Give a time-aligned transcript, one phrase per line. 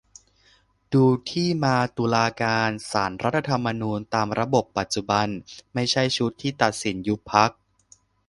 [0.93, 5.27] ดูที่มาตุลาการ ศาลรัฐธรรมนูญ ตามระบบปัจจุบัน
[5.73, 7.49] ไม่ใช่ชุดที่ตัดสินยุบพรรค